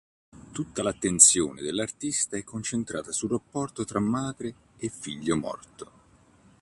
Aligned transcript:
Tutta 0.51 0.81
l'attenzione 0.81 1.61
dell'artista 1.61 2.35
è 2.35 2.43
concentrata 2.43 3.11
sul 3.11 3.29
rapporto 3.29 3.85
tra 3.85 3.99
madre 3.99 4.51
e 4.77 4.89
figlio 4.89 5.35
morto. 5.37 5.91